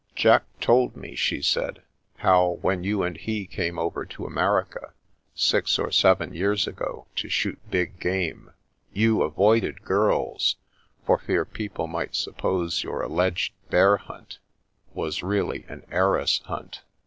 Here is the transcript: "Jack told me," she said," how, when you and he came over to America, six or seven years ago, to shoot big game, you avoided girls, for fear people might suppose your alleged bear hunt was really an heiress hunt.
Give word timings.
"Jack 0.15 0.45
told 0.59 0.97
me," 0.97 1.13
she 1.13 1.43
said," 1.43 1.83
how, 2.25 2.57
when 2.63 2.83
you 2.83 3.03
and 3.03 3.15
he 3.17 3.45
came 3.45 3.77
over 3.77 4.03
to 4.03 4.25
America, 4.25 4.93
six 5.35 5.77
or 5.77 5.91
seven 5.91 6.33
years 6.33 6.65
ago, 6.65 7.05
to 7.15 7.29
shoot 7.29 7.59
big 7.69 7.99
game, 7.99 8.49
you 8.91 9.21
avoided 9.21 9.83
girls, 9.83 10.55
for 11.05 11.19
fear 11.19 11.45
people 11.45 11.85
might 11.85 12.15
suppose 12.15 12.81
your 12.83 13.03
alleged 13.03 13.53
bear 13.69 13.97
hunt 13.97 14.39
was 14.95 15.21
really 15.21 15.67
an 15.69 15.85
heiress 15.91 16.39
hunt. 16.45 16.81